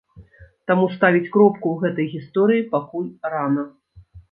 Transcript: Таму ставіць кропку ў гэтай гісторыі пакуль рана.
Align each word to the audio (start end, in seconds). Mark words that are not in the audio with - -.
Таму 0.71 0.85
ставіць 0.95 1.29
кропку 1.35 1.67
ў 1.75 1.85
гэтай 1.85 2.09
гісторыі 2.15 2.67
пакуль 2.75 3.09
рана. 3.37 3.71